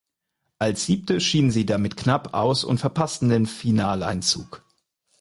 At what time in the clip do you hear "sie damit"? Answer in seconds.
1.51-1.95